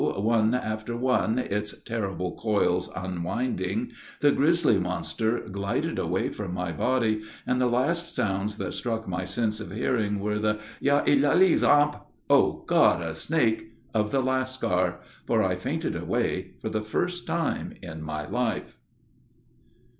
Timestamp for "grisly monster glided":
4.31-5.99